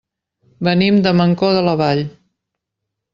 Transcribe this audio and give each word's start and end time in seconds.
Venim 0.67 0.97
de 1.07 1.13
Mancor 1.19 1.53
de 1.59 1.63
la 1.67 1.75
Vall. 1.83 2.03